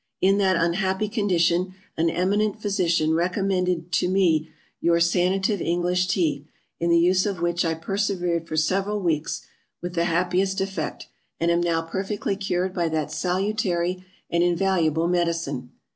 [0.19, 4.47] In that unhappy condition, an eminent Physician recommended me to
[4.79, 6.43] your SANATIVE ENGLISH TEA,
[6.79, 9.45] in the use of which I persevered for several weeks,
[9.79, 11.05] with the happiest effect,
[11.39, 15.69] and am now perfectly cured by that salutary and invaluable Medicine.